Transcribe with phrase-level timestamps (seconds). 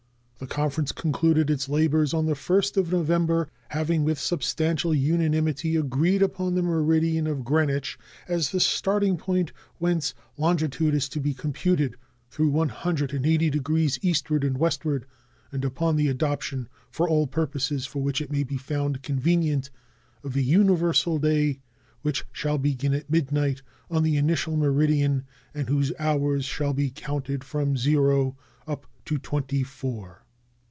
[0.39, 6.23] The conference concluded its labors on the 1st of November, having with substantial unanimity agreed
[6.23, 11.95] upon the meridian of Greenwich as the starting point whence longitude is to be computed
[12.31, 15.05] through 180 degrees eastward and westward,
[15.51, 19.69] and upon the adoption, for all purposes for which it may be found convenient,
[20.23, 21.59] of a universal day
[22.01, 23.61] which shall begin at midnight
[23.91, 25.23] on the initial meridian
[25.53, 30.17] and whose hours shall be counted from zero up to twenty four.